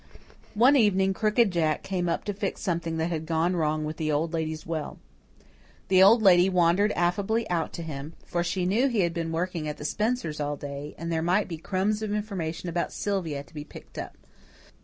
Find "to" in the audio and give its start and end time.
2.23-2.33, 7.73-7.83, 13.43-13.53